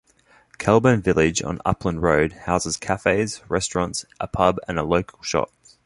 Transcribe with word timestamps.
Kelburn 0.57 1.03
Village, 1.03 1.43
on 1.43 1.61
Upland 1.63 2.01
Road, 2.01 2.33
houses 2.33 2.75
cafes, 2.75 3.43
restaurants, 3.47 4.03
a 4.19 4.25
pub 4.27 4.57
and 4.67 4.79
local 4.79 5.21
shops. 5.21 5.77